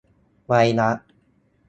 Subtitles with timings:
[0.45, 0.97] -ไวรัส